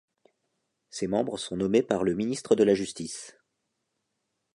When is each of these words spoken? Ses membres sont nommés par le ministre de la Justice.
Ses 0.89 1.05
membres 1.05 1.37
sont 1.37 1.55
nommés 1.57 1.83
par 1.83 2.03
le 2.03 2.15
ministre 2.15 2.55
de 2.55 2.63
la 2.63 2.73
Justice. 2.73 3.37